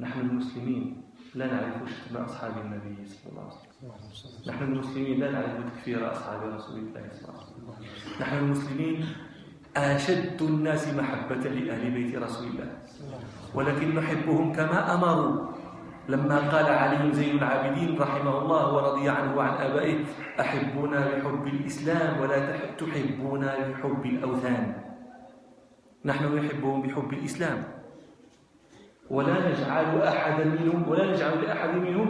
[0.00, 1.02] نحن المسلمين
[1.34, 4.54] لا نعرف شتم أصحاب النبي صلى الله عليه وسلم.
[4.54, 8.20] نحن المسلمين لا نعرف تكفير أصحاب رسول الله صلى الله عليه وسلم.
[8.20, 9.06] نحن المسلمين
[9.76, 12.70] أشد الناس محبة لأهل بيت رسول الله.
[13.54, 15.56] ولكن نحبهم كما أمروا.
[16.08, 20.04] لما قال علي زين العابدين رحمه الله ورضي عنه وعن آبائه
[20.40, 24.64] أحبونا بحب الإسلام ولا تحبونا بحب الأوثان.
[26.04, 27.75] نحن نحبهم بحب الإسلام.
[29.10, 32.08] ولا نجعل أحدا منهم ولا نجعل لأحد منهم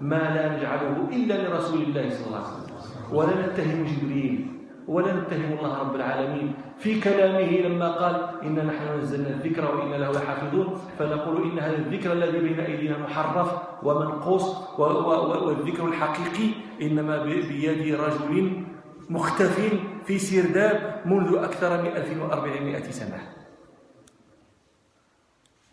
[0.00, 3.16] ما لا نجعله إلا لرسول الله صلى الله عليه وسلم.
[3.16, 4.46] ولا نتهم جبريل
[4.88, 6.54] ولا نتهم الله رب العالمين.
[6.78, 10.68] في كلامه لما قال إنا نحن نزلنا الذكر وإنا له لحافظون.
[10.98, 13.48] فنقول إن هذا الذكر الذي بين أيدينا محرف
[13.82, 16.48] ومنقوص والذكر الحقيقي
[16.82, 18.64] إنما بيد رجل
[19.10, 19.56] مختف
[20.04, 23.37] في سرداب منذ أكثر من 1400 سنة.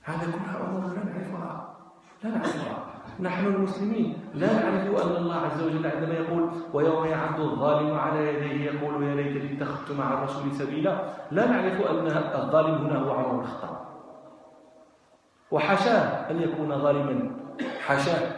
[0.05, 1.75] هذا كلها أمور لا نعرفها.
[2.23, 2.85] لا نعرفها.
[3.19, 8.71] نحن المسلمين لا نعرف أن الله عز وجل عندما يقول ويوم يعد الظالم على يديه
[8.71, 10.99] يقول يا ليتني اتخذت مع الرسول سبيلا
[11.31, 12.07] لا نعرف أن
[12.41, 13.77] الظالم هنا هو عمر الخطاب.
[15.51, 17.31] وحشاه أن يكون ظالما.
[17.85, 18.31] حشاه.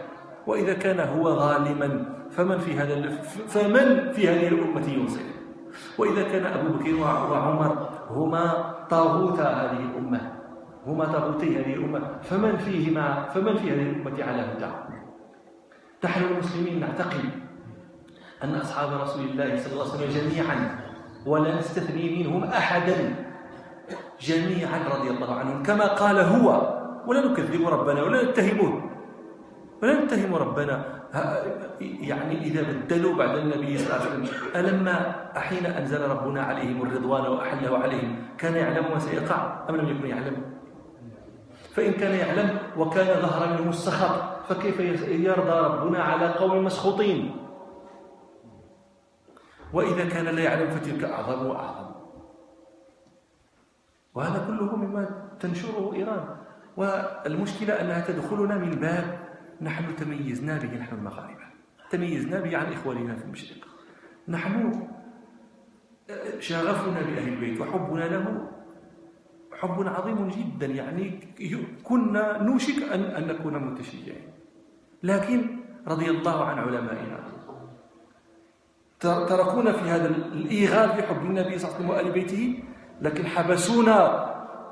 [0.47, 3.11] وإذا كان هو ظالما فمن في هذا
[3.47, 5.25] فمن في هذه الأمة ينصف
[5.97, 10.16] وإذا كان أبو بكر وعمر هما طاغوت هذه الأمة.
[10.97, 14.71] هما طاغوتي هذه الأمة فمن فيهما فمن في هذه الأمة على هدى؟
[16.03, 17.29] نحن المسلمين نعتقد
[18.43, 20.79] أن أصحاب رسول الله صلى الله عليه وسلم جميعا
[21.25, 23.15] ولا نستثني منهم أحدا
[24.21, 25.63] جميعا رضي الله عنهم.
[25.63, 28.81] كما قال هو ولا نكذب ربنا ولا نتهمه
[29.83, 30.97] ولا نتهم ربنا.
[31.81, 34.25] يعني إذا بدلوا بعد النبي صلى الله عليه وسلم
[34.55, 40.07] ألما حين أنزل ربنا عليهم الرضوان وأحله عليهم؟ كان يعلم ما سيقع أم لم يكن
[40.07, 40.57] يعلم؟
[41.77, 47.35] فإن كان يعلم وكان ظهر منه السخط فكيف يرضى ربنا على قوم مسخوطين؟
[49.73, 51.91] وإذا كان لا يعلم فتلك أعظم وأعظم.
[54.15, 56.37] وهذا كله مما تنشره إيران.
[56.77, 59.19] والمشكلة أنها تدخلنا من باب
[59.61, 61.45] نحن تميزنا به نحن المغاربة.
[61.89, 63.67] تميزنا به عن إخواننا في المشرق.
[64.27, 64.87] نحن
[66.39, 68.51] شغفنا بأهل البيت وحبنا له
[69.57, 71.19] حب عظيم جدا يعني
[71.83, 74.27] كنا نوشك أن, أن نكون متشيعين
[75.03, 77.19] لكن رضي الله عن علمائنا.
[78.99, 82.63] تركونا في هذا الإيغال في حب النبي صلى الله عليه وسلم وآل بيته
[83.01, 83.99] لكن حبسونا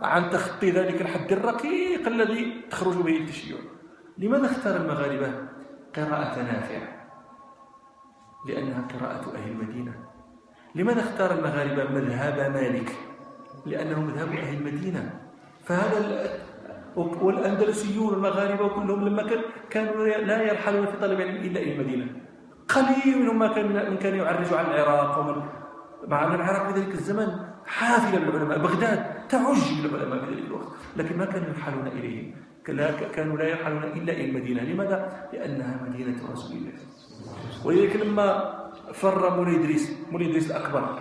[0.02, 3.58] عن تخطي ذلك الحد الرقيق الذي تخرج به التشيع
[4.18, 5.34] لماذا اختار المغاربة
[5.96, 6.80] قراءة نافع
[8.48, 9.94] لأنها قراءة أهل المدينة.
[10.76, 13.15] لماذا اختار المغاربة مذهب مالك؟
[13.66, 15.20] لأنه مذهب أهل المدينة.
[15.64, 16.30] فهذا
[16.96, 19.24] والأندلسيون والمغاربة كلهم لما
[19.70, 22.08] كانوا لا يرحلون في طلب العلم إلا إلى المدينة.
[22.70, 25.44] قليل منهم ما كان من كان يعرج على العراق ومن
[26.08, 27.28] مع أن العراق في ذلك الزمن
[27.66, 30.68] حافلة بالعلماء بغداد تعج بالعلماء في ذلك الوقت
[30.98, 32.36] لكن ما كانوا يرحلون إليهم.
[33.16, 36.72] كانوا لا يرحلون إلا إلى المدينة لماذا؟ لأنها مدينة رسول الله
[37.66, 38.56] ولذلك لما
[38.94, 41.00] فر مولى إدريس مولى إدريس الأكبر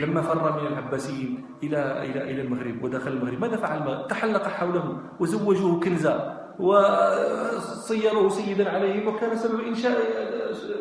[0.00, 5.80] لما فر من العباسيين إلى إلى إلى المغرب ودخل المغرب ماذا فعل؟ تحلق حوله وزوجوه
[5.80, 9.98] كنزا وصيروه سيدا عليهم وكان سبب إنشاء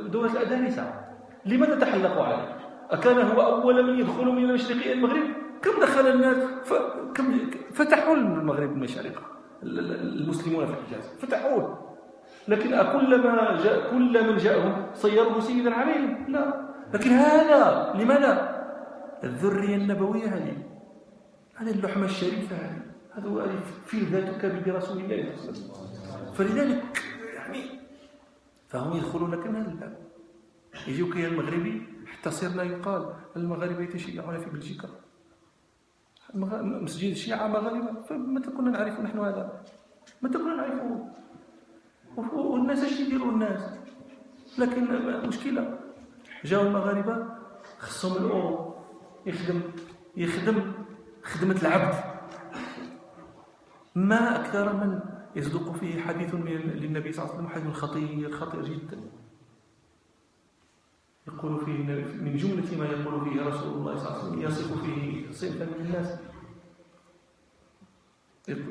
[0.08, 0.94] دولة الأدانسة
[1.46, 2.58] لماذا تحلقوا عليه؟
[2.92, 5.24] أكان هو أول من يدخل من المشرق إلى المغرب؟
[5.62, 6.38] كم دخل الناس
[7.16, 9.33] كم فتحوا المغرب المشارقة
[9.64, 11.04] المسلمون في الحجاز.
[11.20, 11.94] فتحوه
[12.48, 16.26] لكن أكلما جاء كل من جاءهم صيره سيدا عليهم.
[16.32, 16.74] لا.
[16.94, 18.64] لكن هذا لماذا؟
[19.24, 20.58] الذرية النبوية هذه.
[21.56, 22.82] هذه اللحمة الشريفة هذه.
[23.12, 26.34] هذا في ذاتك برسول الله صلى الله عليه وسلم.
[26.34, 27.04] فلذلك
[27.36, 27.64] يعني
[28.68, 29.98] فهم يدخلون كما هذا الباب.
[30.88, 31.82] يجيوك يا المغربي.
[32.06, 34.90] حتى صرنا يقال المغاربة يتشيعون في بلجيكا.
[36.34, 39.64] مسجد الشيعة مغاربة فمتى كنا نعرف نحن هذا؟
[40.22, 41.12] متى كنا نعرفه
[42.34, 43.62] والناس اش يديروا الناس؟
[44.58, 44.88] لكن
[45.28, 45.80] مشكلة
[46.44, 47.28] جاو المغاربة
[47.80, 48.76] خصهم الأورو
[49.26, 49.62] يخدم
[50.18, 50.74] يخدم
[51.24, 51.96] خدمة العبد.
[53.96, 55.00] ما أكثر من
[55.36, 58.98] يصدق فيه حديث من للنبي صلى الله عليه وسلم حديث خطير خطير جدا.
[61.28, 61.78] يقول فيه
[62.22, 65.86] من جملة ما يقول فيه رسول الله صلى الله عليه وسلم يصف فيه صنفا من
[65.86, 66.20] الناس.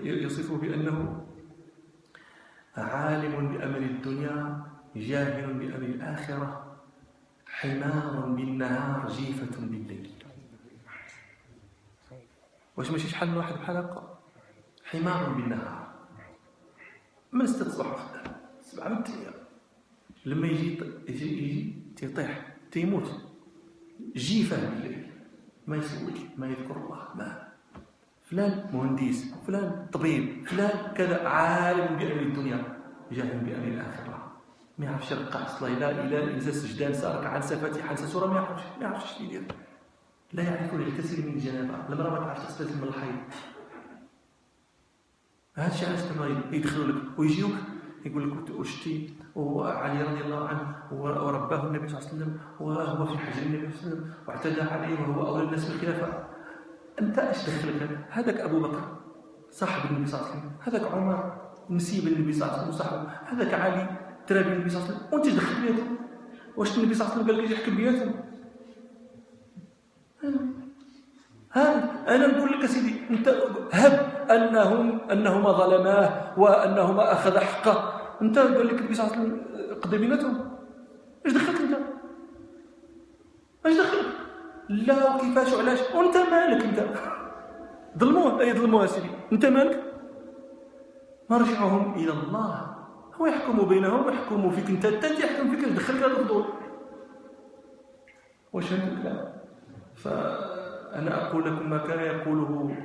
[0.03, 1.27] يصف بأنه
[2.77, 4.67] عالم بأمر الدنيا
[4.97, 6.77] جاهل بأمر الآخرة
[7.47, 10.11] حمار بالنهار جيفة بالليل.
[12.77, 14.19] واش ماشي شحال من واحد بحال هكا؟
[14.85, 15.93] حمار بالنهار.
[17.33, 18.25] من ستة الصباح
[18.61, 19.31] سبعة من التلية
[20.25, 23.11] لما يجي يجي يجي تيطيح تيموت.
[24.17, 25.11] جيفة بالليل
[25.67, 27.09] ما يسوي ما يذكر الله.
[27.15, 27.49] ما
[28.23, 32.79] فلان مهندس فلان طبيب فلان كذا عالم بأمر الدنيا.
[33.13, 34.33] جاهل بأمر الآخرة.
[34.79, 38.63] ما يعرفش يرقع أصلا لا إله إلا سجدان سارك عن فاتحة عن سورة ما يعرفش
[38.79, 39.45] ما يعرفش شنو يدير.
[40.33, 43.15] لا يعرف يغتسل من الجنابه المراه ما تعرفش تغتسل من الحيض.
[45.55, 46.01] هذا الشيء علاش
[46.53, 47.53] يدخلوا لك ويجيوك
[48.05, 53.19] يقول لك وشتي وعلي رضي الله عنه ورباه النبي صلى الله عليه وسلم وهو في
[53.19, 56.09] حجر النبي صلى الله عليه وسلم واعتدى عليه وهو اولى الناس بالخلافة.
[57.01, 58.81] أنت إيش دخلك هذاك أبو بكر
[59.51, 60.53] صاحب النبي صلى الله عليه وسلم.
[60.61, 61.33] هذاك عمر
[61.71, 63.87] نسيب النبي صلى الله عليه وسلم صاحبه هذاك علي
[64.27, 65.13] ترابي النبي صلى الله عليه وسلم.
[65.13, 65.97] وأنت دخلت بياتهم
[66.57, 68.15] واش النبي صلى الله عليه وسلم قال لك يحكم بياتهم؟
[71.53, 71.67] ها
[72.15, 73.29] أنا نقول لك سيدي أنت
[73.73, 73.95] هب
[74.31, 78.02] أنهم أنهما ظلماه وأنهما أخذ حقه.
[78.23, 80.51] انت قال لك النبي صلى الله عليه وسلم قضي بيناتهم
[81.27, 81.79] إيش دخلت انت؟
[83.67, 84.07] إيش دخلت؟
[84.69, 86.81] لا وكيفاش وعلاش؟ وانت مالك انت؟
[87.99, 89.11] ظلموه اي ظلموه سيدي.
[89.33, 89.85] انت مالك؟
[91.31, 92.77] مرجعهم إلى الله.
[93.15, 96.45] هو يحكم بينهم ويحكم فيك انت انت يحكم فيك دخلك هذا الفضول؟
[98.53, 99.33] واش الكلام
[99.97, 102.77] فأنا أقول لكم ما كان يقوله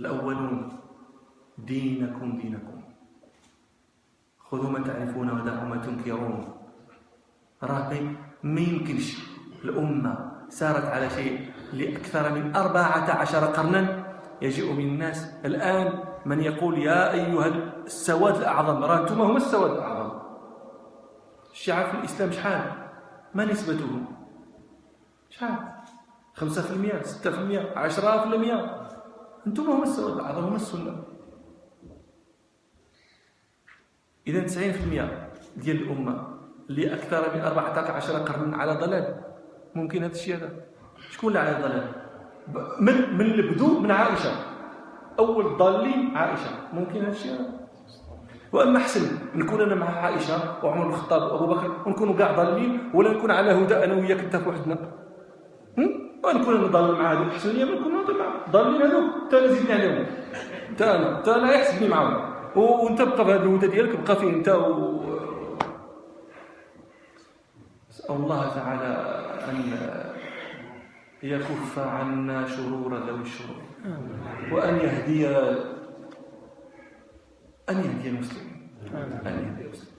[0.00, 0.78] الأولون.
[1.58, 2.73] دينكم دينكم.
[4.50, 6.54] خذوا ما تعرفون ودعوا ما تنكرون.
[7.62, 7.92] راه
[8.42, 9.18] ما يمكنش
[9.64, 14.04] الأمة سارت على شيء لأكثر من أربعة عشر قرنا.
[14.42, 17.46] يجيء من الناس الآن من يقول يا أيها
[17.86, 18.84] السواد الأعظم.
[18.84, 20.18] راه أنتم هم السواد الأعظم.
[21.52, 22.72] الشيعة في الإسلام شحال؟
[23.34, 24.06] ما نسبتهم؟
[25.30, 25.58] شحال؟
[26.34, 28.88] خمسة في المئة ستة في المئة عشرة في المئة
[29.46, 31.13] أنتم هم السواد الأعظم هم السنة.
[34.24, 36.28] في المئة ديال الأمة
[36.70, 39.14] اللي أكثر من أربعة عشر قرن على ضلال.
[39.74, 40.50] ممكن هذا الشيء هذا.
[41.10, 41.86] شكون اللي على ضلال؟
[42.80, 44.32] من من البدو من عائشة.
[45.18, 46.50] أول ضالين عائشة.
[46.72, 47.38] ممكن هذا الشيء
[48.52, 53.30] وأما أحسن نكون أنا مع عائشة وعمر الخطاب وأبو بكر ونكونوا كاع ضالين ولا نكون
[53.30, 54.78] على هدى أنا وياك أنت وحدنا
[56.24, 57.92] ونكون أنا ضال مع هذوك أحسن لي نكون
[58.50, 60.06] ضالين هذوك أنت أنا زيدني عليهم.
[60.70, 65.04] أنت أنا أنت أنا يحسبني معاهم وأنت بقى بهذا الهدى ديالك بقى فيه أنت و...
[67.90, 68.90] أسأل الله تعالى
[69.50, 69.56] أن
[71.22, 73.62] يكف عنا شرور ذوي الشرور
[74.52, 75.28] وأن يهدي
[77.70, 78.68] أن يهدي المسلمين.
[79.26, 79.93] أن يهدي المسلمين.